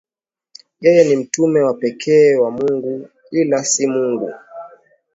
yeye 0.83 1.03
ni 1.05 1.15
mtume 1.15 1.61
wa 1.61 1.73
pekee 1.73 2.35
wa 2.35 2.51
Mungu 2.51 3.09
ila 3.31 3.63
si 3.63 3.87
Mungu 3.87 4.33